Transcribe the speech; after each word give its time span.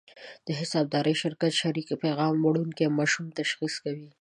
د 0.47 0.49
حسابدار 0.59 1.05
شرکت 1.23 1.51
شریک 1.61 1.87
پیغام 2.03 2.35
وړونکي 2.41 2.83
ماشوم 2.97 3.25
تشخیص 3.39 3.75
کوي. 3.83 4.07